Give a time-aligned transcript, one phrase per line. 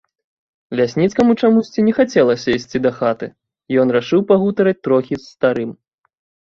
[0.79, 3.33] Лясніцкаму чамусьці не хацелася ісці дахаты,
[3.83, 5.71] ён рашыў пагутарыць трохі з старым.